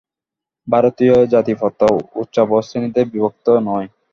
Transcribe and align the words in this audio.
ভারতীয় 0.67 1.15
জাতিপ্রথা 1.33 1.87
উচ্চাবচ 2.21 2.63
শ্রেণীতে 2.67 3.01
বিভক্ত 3.11 3.45
নয়। 3.67 3.87